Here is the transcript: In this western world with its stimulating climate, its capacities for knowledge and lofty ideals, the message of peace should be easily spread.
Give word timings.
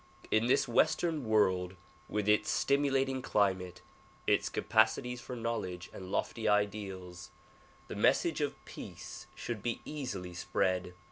In 0.31 0.47
this 0.47 0.67
western 0.67 1.25
world 1.25 1.75
with 2.09 2.27
its 2.27 2.49
stimulating 2.49 3.21
climate, 3.21 3.83
its 4.25 4.49
capacities 4.49 5.21
for 5.21 5.35
knowledge 5.35 5.91
and 5.93 6.11
lofty 6.11 6.47
ideals, 6.47 7.29
the 7.87 7.95
message 7.95 8.41
of 8.41 8.55
peace 8.65 9.27
should 9.35 9.61
be 9.61 9.79
easily 9.85 10.33
spread. 10.33 10.95